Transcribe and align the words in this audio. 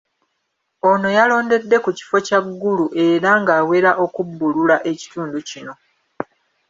Ono 0.89 1.07
yalondedde 1.17 1.77
ku 1.83 1.89
kifo 1.97 2.17
kya 2.27 2.39
Ggulu 2.47 2.85
era 3.07 3.31
ng’awera 3.41 3.91
okubbulula 4.03 4.75
ekitundu 4.91 5.37
kino. 5.49 5.73